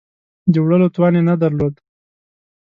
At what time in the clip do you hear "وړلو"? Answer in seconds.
0.63-0.87